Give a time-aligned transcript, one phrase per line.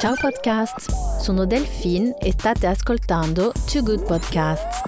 [0.00, 0.90] Ciao podcast,
[1.20, 4.82] sono Delphine e state ascoltando Two Good Podcasts.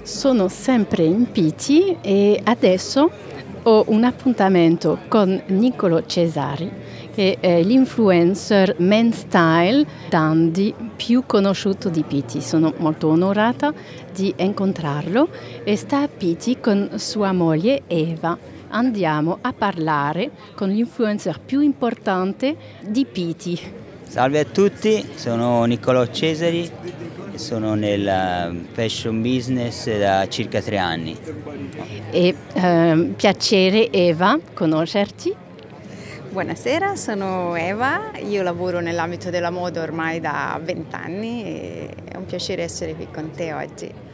[0.00, 3.10] Sono sempre in Piti e adesso
[3.62, 6.72] ho un appuntamento con Nicolo Cesari,
[7.12, 12.40] che è l'influencer Men Style Dandy più conosciuto di Piti.
[12.40, 13.74] Sono molto onorata
[14.10, 15.28] di incontrarlo
[15.64, 18.55] e sta a Piti con sua moglie Eva.
[18.76, 23.58] Andiamo a parlare con l'influencer più importante di Piti.
[24.02, 26.70] Salve a tutti, sono Niccolò Cesari
[27.32, 31.16] e sono nel eh, fashion business da circa tre anni.
[32.10, 35.34] E eh, piacere Eva conoscerti.
[36.28, 42.62] Buonasera, sono Eva, io lavoro nell'ambito della moda ormai da vent'anni e è un piacere
[42.62, 44.05] essere qui con te oggi.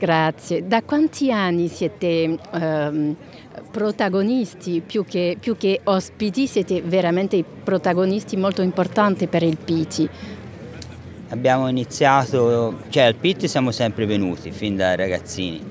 [0.00, 0.66] Grazie.
[0.66, 3.14] Da quanti anni siete ehm,
[3.70, 6.46] protagonisti più che, più che ospiti?
[6.46, 10.08] Siete veramente protagonisti molto importanti per il Piti.
[11.28, 15.62] Abbiamo iniziato, cioè al Pitti siamo sempre venuti fin da ragazzini,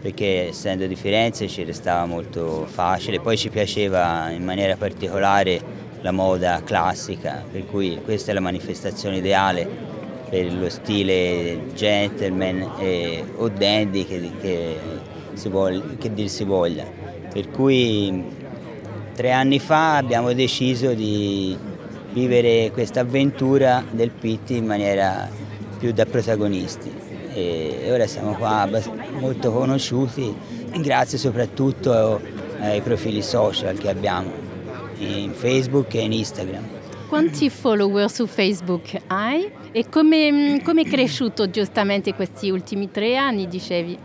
[0.00, 5.60] perché essendo di Firenze ci restava molto facile, poi ci piaceva in maniera particolare
[6.00, 9.93] la moda classica, per cui questa è la manifestazione ideale
[10.34, 14.76] per lo stile gentleman e, o dandy che, che,
[15.34, 16.84] si voglia, che dir si voglia.
[17.32, 18.24] Per cui
[19.14, 21.56] tre anni fa abbiamo deciso di
[22.10, 25.30] vivere questa avventura del Pitti in maniera
[25.78, 26.90] più da protagonisti
[27.32, 28.68] e ora siamo qua
[29.20, 30.34] molto conosciuti
[30.80, 32.20] grazie soprattutto
[32.58, 34.32] ai profili social che abbiamo
[34.98, 36.82] in Facebook e in Instagram.
[37.08, 43.46] Quanti follower su Facebook hai e come, come è cresciuto giustamente questi ultimi tre anni,
[43.46, 43.98] dicevi?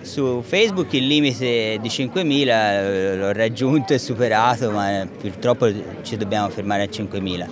[0.00, 5.70] Su Facebook il limite di 5.000 eh, l'ho raggiunto e superato, ma purtroppo
[6.02, 7.46] ci dobbiamo fermare a 5.000,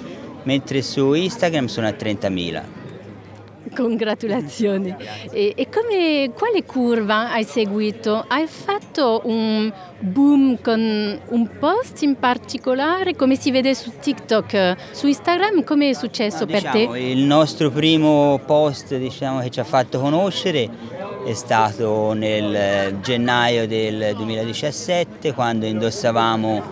[0.44, 2.62] mentre su Instagram sono a 30.000.
[3.74, 4.94] Congratulazioni.
[5.32, 8.24] E, e come, quale curva hai seguito?
[8.26, 14.76] Hai fatto un boom con un post in particolare, come si vede su TikTok?
[14.90, 16.98] Su Instagram come è successo per diciamo, te?
[16.98, 20.68] Il nostro primo post diciamo, che ci ha fatto conoscere
[21.24, 26.62] è stato nel gennaio del 2017 quando indossavamo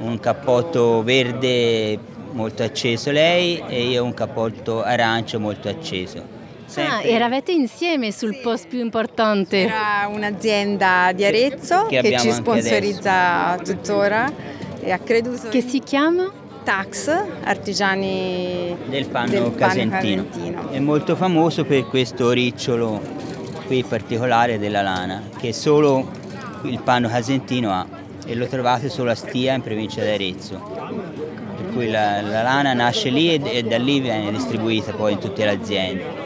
[0.00, 1.98] un cappotto verde
[2.32, 6.33] molto acceso lei e io un cappotto arancio molto acceso.
[6.76, 9.62] Ah, eravate insieme sul post più importante.
[9.62, 13.72] Era un'azienda di Arezzo che, che ci sponsorizza adesso.
[13.72, 14.30] tuttora
[14.80, 15.48] e ha creduto.
[15.48, 16.30] Che si chiama?
[16.64, 17.14] Tax,
[17.44, 20.24] artigiani del panno, del casentino.
[20.24, 20.70] casentino.
[20.70, 23.00] È molto famoso per questo ricciolo
[23.66, 26.08] qui particolare della lana che solo
[26.62, 27.86] il panno casentino ha
[28.26, 30.58] e lo trovate solo a Stia in provincia di Arezzo.
[31.56, 35.18] Per cui la, la lana nasce lì e, e da lì viene distribuita poi in
[35.18, 36.23] tutte le aziende.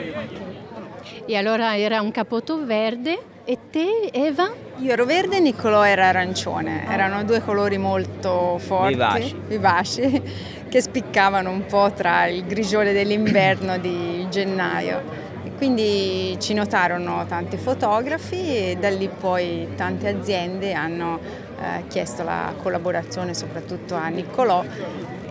[1.30, 4.50] E allora era un capotto verde e te Eva?
[4.78, 9.40] Io ero verde e Niccolò era arancione, erano due colori molto forti, vivaci.
[9.46, 10.22] vivaci
[10.70, 15.02] che spiccavano un po' tra il grigiore dell'inverno di gennaio.
[15.44, 21.20] E quindi ci notarono tanti fotografi e da lì poi tante aziende hanno
[21.60, 24.64] eh, chiesto la collaborazione soprattutto a Niccolò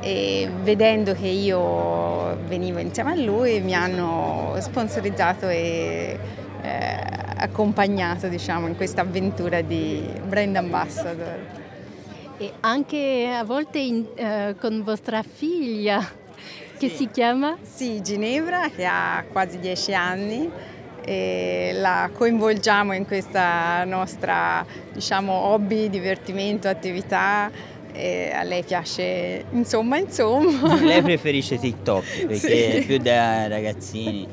[0.01, 6.17] e vedendo che io venivo insieme a lui mi hanno sponsorizzato e
[6.61, 6.99] eh,
[7.37, 11.65] accompagnato diciamo, in questa avventura di brand ambassador.
[12.37, 16.05] E anche a volte in, eh, con vostra figlia
[16.77, 17.57] che si chiama?
[17.61, 20.47] Sì, Ginevra che ha quasi dieci anni
[21.03, 27.49] e la coinvolgiamo in questa nostra diciamo, hobby, divertimento, attività
[27.97, 30.75] e a lei piace insomma insomma.
[30.81, 32.47] Lei preferisce TikTok perché Sì.
[32.51, 34.27] è più da ragazzini,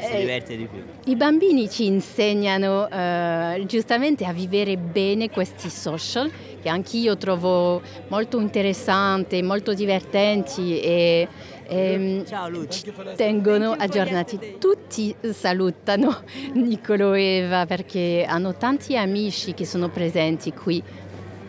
[0.00, 0.82] si Eh, diverte di più.
[1.06, 6.30] I bambini ci insegnano eh, giustamente a vivere bene questi social
[6.62, 11.28] che anch'io trovo molto interessanti, molto divertenti e,
[11.68, 12.84] ehm, Ciao Luci.
[12.84, 14.56] ci tengono aggiornati.
[14.58, 16.22] Tutti salutano
[16.54, 20.82] Nicolo e Eva perché hanno tanti amici che sono presenti qui.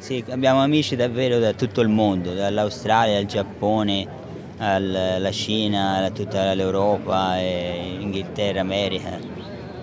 [0.05, 4.07] Sì, abbiamo amici davvero da tutto il mondo, dall'Australia al Giappone,
[4.57, 9.17] alla Cina, tutta l'Europa, e Inghilterra, America,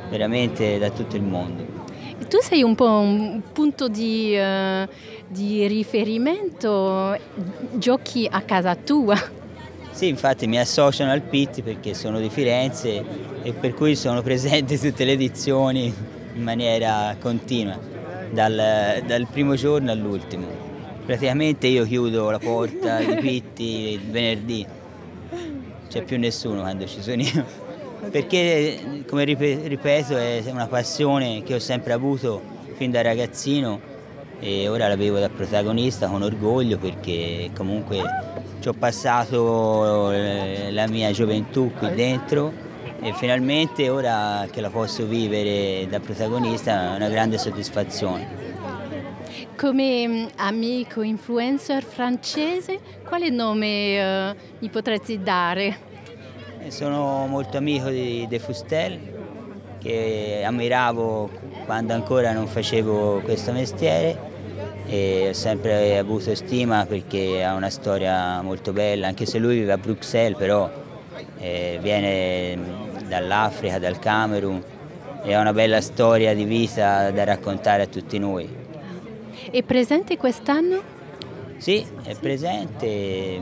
[0.08, 1.66] veramente da tutto il mondo.
[2.20, 4.88] E tu sei un po' un punto di, eh,
[5.26, 7.18] di riferimento,
[7.72, 9.20] giochi a casa tua.
[9.90, 13.04] Sì, infatti mi associano al PIT perché sono di Firenze
[13.42, 15.92] e per cui sono presente tutte le edizioni
[16.34, 17.76] in maniera continua,
[18.32, 20.46] dal, dal primo giorno all'ultimo.
[21.04, 24.66] Praticamente io chiudo la porta di Pitti il venerdì
[25.88, 27.44] c'è più nessuno quando ci sono io.
[28.10, 32.40] Perché, come ripeto, è una passione che ho sempre avuto
[32.76, 33.90] fin da ragazzino
[34.40, 38.02] e ora la vivo da protagonista con orgoglio perché comunque
[38.58, 42.52] ci ho passato eh, la mia gioventù qui dentro
[43.02, 48.50] e finalmente ora che la posso vivere da protagonista è una grande soddisfazione.
[49.56, 55.90] Come mm, amico influencer francese, quale nome uh, mi potresti dare?
[56.60, 58.98] Eh, sono molto amico di De Fustel,
[59.80, 61.28] che ammiravo
[61.64, 64.30] quando ancora non facevo questo mestiere
[64.86, 69.72] e ho sempre avuto stima perché ha una storia molto bella, anche se lui vive
[69.72, 70.70] a Bruxelles, però
[71.38, 72.80] eh, viene
[73.12, 74.62] dall'Africa, dal Camerun
[75.22, 78.48] e ha una bella storia di vita da raccontare a tutti noi.
[79.50, 80.82] È presente quest'anno?
[81.58, 83.40] Sì, è presente.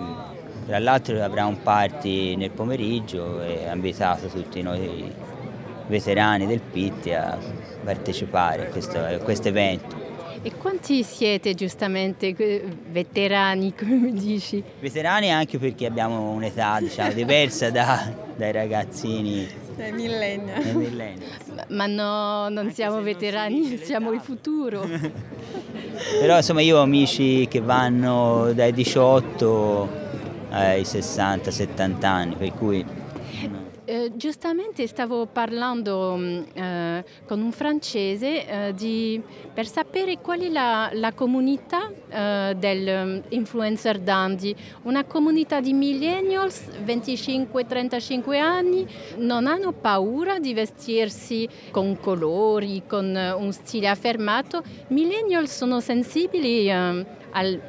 [0.67, 5.11] Tra l'altro avrà un party nel pomeriggio e ha invitato tutti noi
[5.87, 7.38] veterani del PIT a
[7.82, 10.08] partecipare a questo, a questo evento.
[10.43, 12.34] E quanti siete giustamente
[12.88, 14.62] veterani, come dici?
[14.81, 19.59] Veterani anche perché abbiamo un'età diciamo, diversa da, dai ragazzini.
[19.81, 21.17] Dai millennial.
[21.69, 24.87] Ma no, non anche siamo veterani, siamo il futuro.
[26.21, 29.88] Però insomma io ho amici che vanno dai 18
[30.50, 32.85] ai 60-70 anni, per cui
[33.90, 39.20] eh, giustamente stavo parlando mm, eh, con un francese eh, di,
[39.52, 48.38] per sapere qual è la, la comunità eh, dell'influencer dandy, una comunità di millennials 25-35
[48.38, 56.70] anni, non hanno paura di vestirsi con colori, con un stile affermato, millennials sono sensibili
[56.70, 57.60] eh, al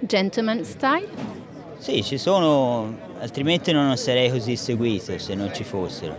[0.00, 1.38] gentleman style?
[1.78, 6.16] Sì, ci sono, altrimenti non sarei così seguito se non ci fossero.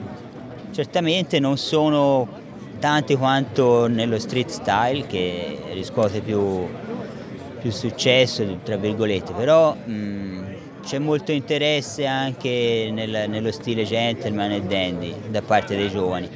[0.71, 2.27] Certamente non sono
[2.79, 6.67] tanti quanto nello street style che riscuote più,
[7.59, 14.61] più successo, tra virgolette, però mh, c'è molto interesse anche nel, nello stile gentleman e
[14.61, 16.29] dandy da parte dei giovani.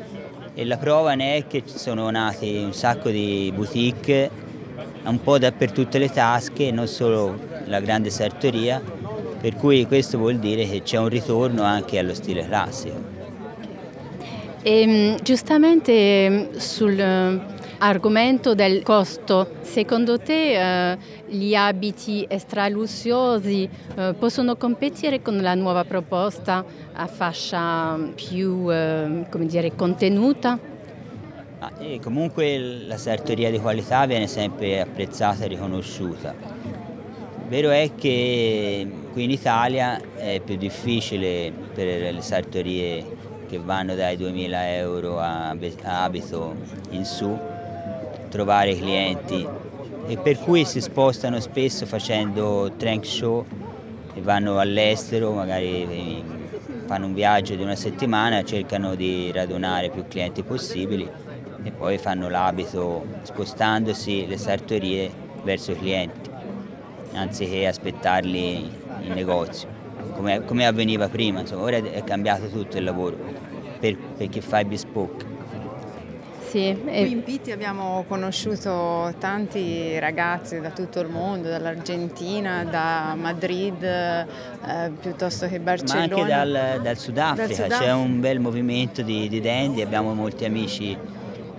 [0.53, 4.43] E la prova ne è che sono nati un sacco di boutique
[5.03, 8.81] un po' dappertutto le tasche, non solo la grande sartoria,
[9.45, 12.95] per cui questo vuol dire che c'è un ritorno anche allo stile classico.
[14.63, 20.97] E, ehm, giustamente ehm, sull'argomento eh, del costo, secondo te eh,
[21.27, 29.75] gli abiti stralussiosi eh, possono competere con la nuova proposta a fascia più eh, dire,
[29.75, 30.57] contenuta?
[31.59, 31.71] Ah,
[32.01, 32.57] comunque
[32.87, 36.84] la sartoria di qualità viene sempre apprezzata e riconosciuta
[37.47, 43.05] Vero è che qui in Italia è più difficile per le sartorie
[43.47, 46.55] che vanno dai 2000 euro a, abito
[46.89, 47.37] in su
[48.29, 49.47] trovare clienti.
[50.07, 53.45] E per cui si spostano spesso facendo trunk show
[54.15, 56.23] e vanno all'estero, magari
[56.87, 61.07] fanno un viaggio di una settimana, cercano di radunare più clienti possibili
[61.61, 65.11] e poi fanno l'abito spostandosi le sartorie
[65.43, 66.33] verso i clienti
[67.15, 68.69] anziché aspettarli
[69.01, 69.67] in negozio,
[70.13, 71.41] come, come avveniva prima.
[71.41, 73.17] Insomma, ora è cambiato tutto il lavoro
[73.79, 75.33] per, per chi fa i bespoke.
[76.47, 83.83] Sì, Qui in Pitti abbiamo conosciuto tanti ragazzi da tutto il mondo, dall'Argentina, da Madrid,
[83.83, 84.25] eh,
[85.01, 86.07] piuttosto che Barcellona.
[86.07, 87.77] Ma anche dal, dal Sudafrica, dal Sudafrica.
[87.79, 90.97] c'è un bel movimento di, di dandy, abbiamo molti amici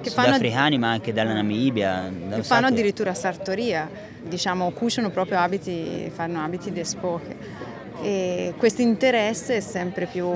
[0.00, 2.10] che sudafricani fanno, ma anche dalla Namibia.
[2.28, 3.88] Da che fanno addirittura sartoria,
[4.28, 7.74] diciamo cuciono proprio abiti, fanno abiti d'espoche.
[8.02, 10.26] E questo interesse è sempre più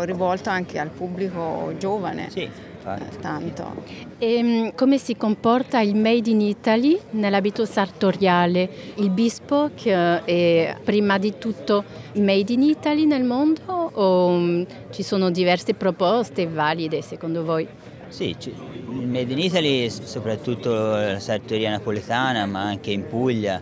[0.00, 2.30] rivolto anche al pubblico giovane.
[2.30, 2.48] Sì.
[2.82, 3.84] Eh, tanto.
[4.18, 8.68] E, ehm, come si comporta il Made in Italy nell'abito sartoriale?
[8.96, 11.84] Il bespoke eh, è prima di tutto
[12.14, 17.68] Made in Italy nel mondo o um, ci sono diverse proposte valide secondo voi?
[18.08, 18.34] Sì,
[18.92, 23.60] il Made in Italy, soprattutto la sartoria napoletana, ma anche in Puglia,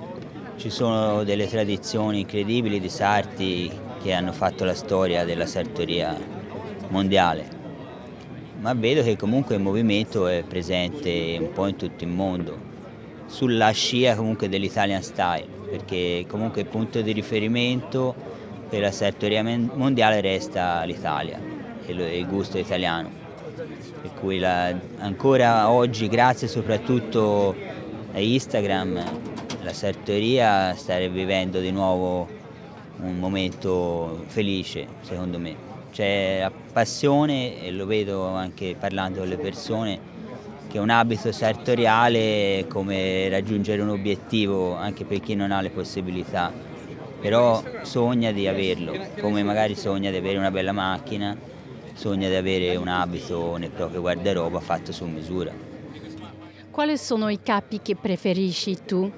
[0.57, 3.71] ci sono delle tradizioni incredibili di sarti
[4.03, 6.17] che hanno fatto la storia della sartoria
[6.89, 7.57] mondiale.
[8.61, 12.67] Ma vedo che comunque il movimento è presente un po' in tutto il mondo,
[13.27, 18.15] sulla scia comunque dell'Italian style, perché comunque il punto di riferimento
[18.69, 21.39] per la sartoria mondiale resta l'Italia
[21.87, 23.28] e il gusto italiano
[24.01, 27.55] per cui la, ancora oggi grazie soprattutto
[28.13, 29.05] a Instagram
[29.63, 32.27] la sartoria sta rivivendo di nuovo
[33.01, 35.67] un momento felice secondo me.
[35.93, 39.99] C'è passione e lo vedo anche parlando con le persone
[40.69, 45.71] che un abito sartoriale è come raggiungere un obiettivo anche per chi non ha le
[45.71, 46.53] possibilità,
[47.21, 51.37] però sogna di averlo, come magari sogna di avere una bella macchina,
[51.99, 55.53] sogna di avere un abito nel proprio guardaroba fatto su misura.
[56.71, 59.11] Quali sono i capi che preferisci tu?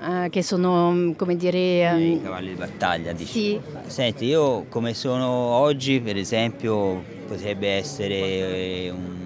[0.00, 1.90] Uh, che sono, come dire...
[1.90, 2.00] Um...
[2.00, 3.32] I cavalli di battaglia, dici?
[3.32, 3.60] Sì.
[3.86, 9.16] Senti, io come sono oggi, per esempio, potrebbe essere eh, un,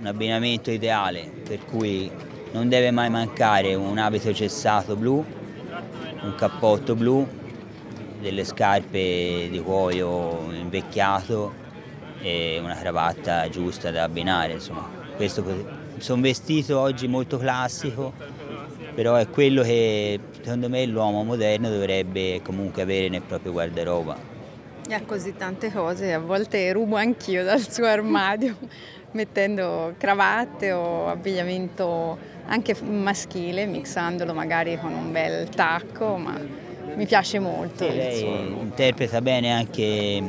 [0.00, 2.10] un abbinamento ideale, per cui
[2.50, 5.24] non deve mai mancare un abito cessato blu,
[6.22, 7.24] un cappotto blu,
[8.20, 11.62] delle scarpe di cuoio invecchiato
[12.24, 14.54] e una cravatta giusta da abbinare.
[14.54, 14.88] Insomma.
[15.14, 15.44] Questo,
[15.98, 18.12] sono vestito oggi molto classico,
[18.94, 24.32] però è quello che secondo me l'uomo moderno dovrebbe comunque avere nel proprio guardaroba.
[24.88, 28.56] E ha così tante cose, a volte rubo anch'io dal suo armadio,
[29.12, 36.38] mettendo cravatte o abbigliamento anche maschile, mixandolo magari con un bel tacco, ma
[36.96, 37.88] mi piace molto.
[37.88, 38.22] Sì, lei
[38.60, 40.22] interpreta bene anche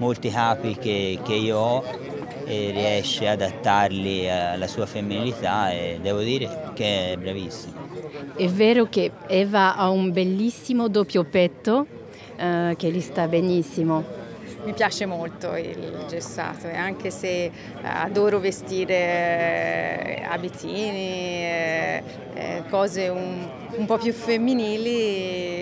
[0.00, 1.84] molti capi che, che io ho
[2.46, 7.78] e riesce ad adattarli alla sua femminilità e devo dire che è bravissima.
[8.34, 11.86] È vero che Eva ha un bellissimo doppio petto
[12.36, 14.18] eh, che gli sta benissimo.
[14.64, 17.52] Mi piace molto il gessato e anche se eh,
[17.82, 22.02] adoro vestire eh, abitini, eh,
[22.68, 25.59] cose un, un po' più femminili,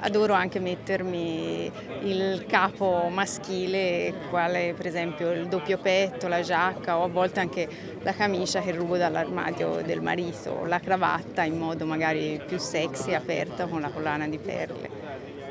[0.00, 1.70] adoro anche mettermi
[2.02, 7.68] il capo maschile, quale per esempio il doppio petto, la giacca o a volte anche
[8.00, 13.66] la camicia che rubo dall'armadio del marito, la cravatta in modo magari più sexy, aperta
[13.66, 14.88] con la collana di perle.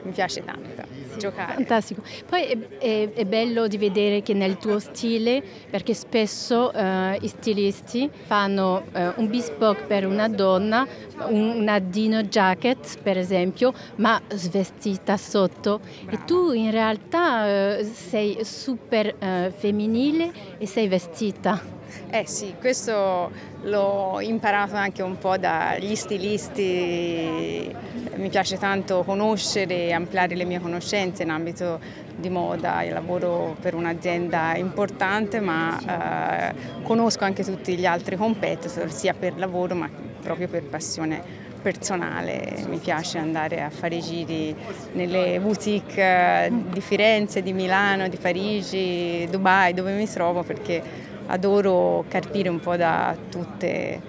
[0.03, 1.53] Mi piace tanto giocare.
[1.53, 2.01] Fantastico.
[2.27, 7.27] Poi è, è, è, bello di vedere che nel tuo stile, perché spesso uh, i
[7.27, 10.87] stilisti fanno uh, un bespoke per una donna,
[11.27, 15.79] un, una dino jacket per esempio, ma svestita sotto.
[16.01, 16.17] Brava.
[16.17, 19.15] E tu in realtà uh, sei super
[19.55, 21.78] femminile e sei vestita.
[22.09, 23.31] Eh sì, questo
[23.63, 27.75] l'ho imparato anche un po' dagli stilisti,
[28.15, 31.79] mi piace tanto conoscere e ampliare le mie conoscenze in ambito
[32.15, 38.91] di moda, io lavoro per un'azienda importante ma eh, conosco anche tutti gli altri competitor
[38.91, 39.89] sia per lavoro ma
[40.21, 44.55] proprio per passione personale, mi piace andare a fare giri
[44.93, 50.81] nelle boutique di Firenze, di Milano, di Parigi, Dubai, dove mi trovo perché
[51.29, 54.01] adoro carpire un po' da tutte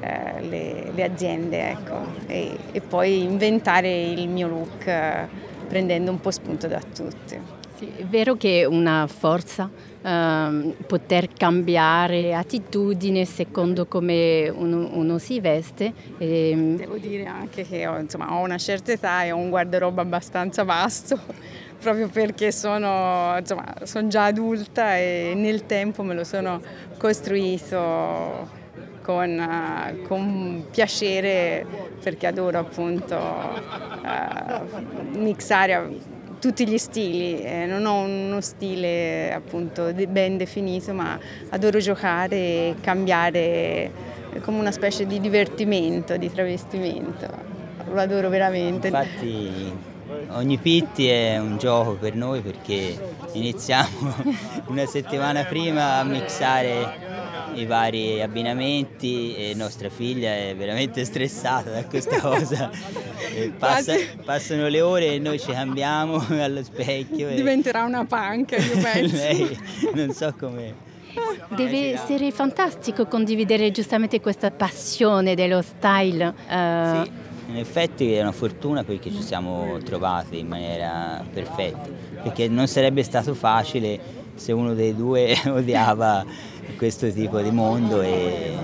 [0.00, 5.26] eh, le, le, aziende ecco, e, e, poi inventare il mio look eh,
[5.66, 7.56] prendendo un po' spunto da tutti.
[7.76, 9.70] Sì, è vero che è una forza
[10.02, 15.92] um, poter cambiare attitudine secondo come uno, uno si veste.
[16.18, 16.74] E...
[16.76, 20.64] Devo dire anche che ho, insomma, ho una certa età e ho un guardaroba abbastanza
[20.64, 21.20] vasto
[21.80, 26.60] proprio perché sono, insomma, sono già adulta e nel tempo me lo sono
[26.96, 28.56] costruito
[29.02, 31.64] con, uh, con, piacere
[32.02, 40.36] perché adoro appunto uh, mixare tutti gli stili, eh, non ho uno stile appunto ben
[40.36, 41.18] definito ma
[41.48, 43.90] adoro giocare e cambiare
[44.42, 47.28] come una specie di divertimento, di travestimento,
[47.90, 48.88] lo adoro veramente.
[48.88, 49.96] Infatti
[50.30, 52.98] Ogni pitti è un gioco per noi perché
[53.32, 54.14] iniziamo
[54.68, 57.06] una settimana prima a mixare
[57.54, 62.70] i vari abbinamenti e nostra figlia è veramente stressata da questa cosa.
[63.58, 67.28] Passa, passano le ore e noi ci cambiamo allo specchio.
[67.28, 69.16] Diventerà una punk, io penso.
[69.16, 69.58] Lei
[69.94, 70.86] non so come.
[71.54, 76.34] Deve essere fantastico condividere giustamente questa passione dello style.
[76.48, 81.88] Uh, sì in effetti è una fortuna perché ci siamo trovati in maniera perfetta,
[82.22, 83.98] perché non sarebbe stato facile
[84.34, 86.24] se uno dei due odiava
[86.76, 88.54] questo tipo di mondo e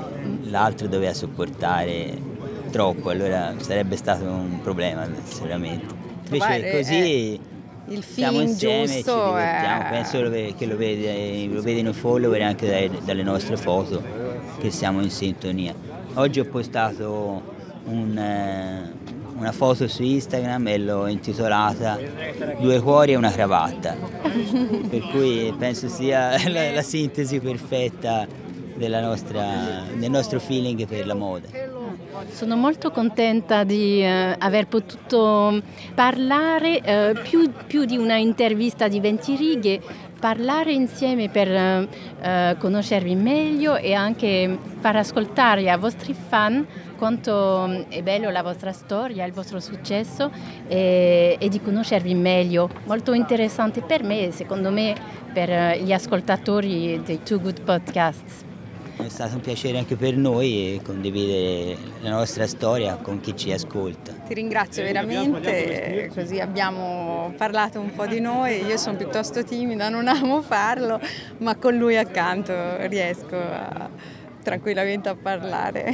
[0.45, 2.33] l'altro doveva sopportare
[2.71, 5.95] troppo, allora sarebbe stato un problema sicuramente.
[6.31, 7.41] Invece così
[7.89, 9.89] il siamo insieme ci divertiamo, è...
[9.91, 10.19] penso
[10.57, 14.03] che lo, vede, lo vedino i follower anche dalle nostre foto
[14.59, 15.75] che siamo in sintonia.
[16.15, 17.54] Oggi ho postato
[17.85, 18.93] un, eh,
[19.37, 21.99] una foto su Instagram e l'ho intitolata
[22.59, 23.97] Due cuori e una cravatta,
[24.89, 28.27] per cui penso sia la, la sintesi perfetta
[28.77, 31.49] nostra, del nostro feeling per la moda.
[32.31, 35.61] Sono molto contenta di eh, aver potuto
[35.95, 39.81] parlare eh, più, più, di una intervista di 20 righe,
[40.25, 41.89] parlare insieme per eh,
[42.23, 46.67] eh, conoscervi meglio e anche far ascoltare ai vostri fan
[46.97, 50.31] quanto mm, è bello la vostra storia, il vostro successo
[50.67, 52.71] e, e di conoscervi meglio.
[52.87, 54.95] Molto interessante per me e secondo me
[55.31, 58.54] per eh, gli ascoltatori dei Two Good Podcasts.
[58.97, 64.13] È stato un piacere anche per noi condividere la nostra storia con chi ci ascolta.
[64.13, 70.07] Ti ringrazio veramente, così abbiamo parlato un po' di noi, io sono piuttosto timida, non
[70.07, 71.01] amo farlo,
[71.39, 72.55] ma con lui accanto
[72.87, 73.91] riesco a
[74.45, 75.93] tranquillamente a parlare.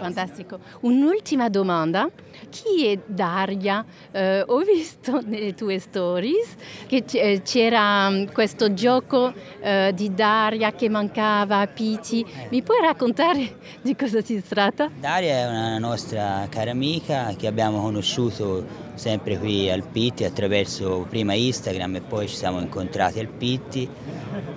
[0.00, 0.60] Fantastico.
[0.82, 2.08] Un'ultima domanda.
[2.48, 3.84] Chi è Daria?
[4.12, 6.54] Eh, ho visto nelle tue stories
[6.86, 12.24] che eh, c'era mm, questo gioco eh, di Daria che mancava a Piti.
[12.48, 14.88] Mi puoi raccontare di cosa si tratta?
[14.98, 21.34] Daria è una nostra cara amica che abbiamo conosciuto sempre qui al Pitti attraverso prima
[21.34, 23.88] Instagram e poi ci siamo incontrati al Pitti.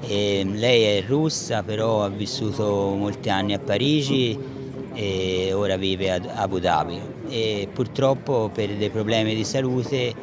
[0.02, 4.38] E lei è russa però ha vissuto molti anni a Parigi
[4.94, 7.00] e ora vive ad Abu Dhabi
[7.30, 10.14] e purtroppo per dei problemi di salute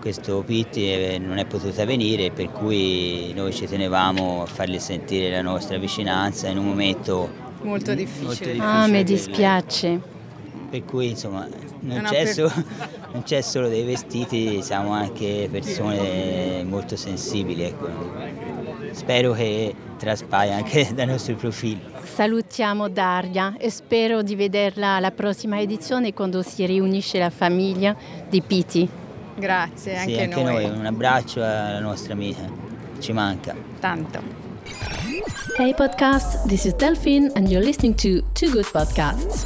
[0.00, 5.30] questo Pitti eh, non è potuta venire per cui noi ci tenevamo a farle sentire
[5.30, 8.26] la nostra vicinanza in un momento molto difficile.
[8.26, 10.13] Molto difficile ah, mi dispiace.
[10.74, 11.46] Per cui insomma
[11.82, 12.50] non c'è, solo,
[13.12, 17.62] non c'è, solo, dei vestiti, siamo anche persone molto sensibili.
[17.62, 17.88] Ecco.
[18.90, 21.80] Spero che traspaia anche dai nostri profili.
[22.02, 27.94] Salutiamo Daria e spero di vederla alla prossima edizione quando si riunisce la famiglia
[28.28, 28.88] di Piti.
[29.36, 30.66] Grazie, anche, sì, anche noi.
[30.66, 30.76] noi.
[30.76, 32.50] Un abbraccio alla nostra amica,
[32.98, 33.54] ci manca.
[33.78, 34.20] Tanto.
[35.56, 39.44] Hey podcast, this is Delphine and you're listening to Two Good Podcasts.